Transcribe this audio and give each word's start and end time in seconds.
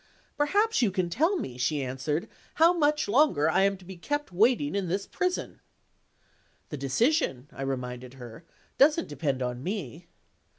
"Perhaps 0.35 0.81
you 0.81 0.89
can 0.89 1.11
tell 1.11 1.35
me," 1.37 1.59
she 1.59 1.83
answered, 1.83 2.27
"how 2.55 2.73
much 2.73 3.07
longer 3.07 3.47
I 3.51 3.61
am 3.61 3.77
to 3.77 3.85
be 3.85 3.97
kept 3.97 4.31
waiting 4.31 4.73
in 4.73 4.87
this 4.87 5.05
prison." 5.05 5.59
"The 6.69 6.77
decision," 6.77 7.47
I 7.51 7.61
reminded 7.61 8.15
her, 8.15 8.43
"doesn't 8.79 9.09
depend 9.09 9.43
on 9.43 9.61
me." 9.61 10.07